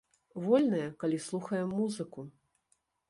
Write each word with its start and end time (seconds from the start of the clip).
Вольныя, 0.45 0.87
калі 1.03 1.19
слухаем 1.27 1.69
музыку. 1.83 2.21